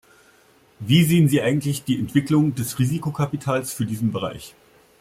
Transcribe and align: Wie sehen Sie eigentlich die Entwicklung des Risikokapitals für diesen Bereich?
Wie 0.79 1.03
sehen 1.03 1.29
Sie 1.29 1.41
eigentlich 1.43 1.83
die 1.83 1.99
Entwicklung 1.99 2.55
des 2.55 2.79
Risikokapitals 2.79 3.71
für 3.71 3.85
diesen 3.85 4.11
Bereich? 4.11 4.55